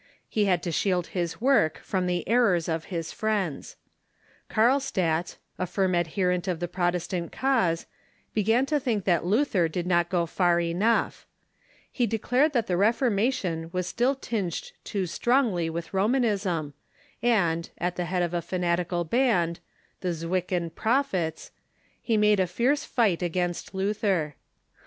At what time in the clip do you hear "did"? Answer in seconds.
9.67-9.85